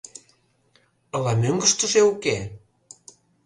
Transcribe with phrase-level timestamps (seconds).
[1.15, 2.37] —Ала мӧҥгыштыжӧ уке...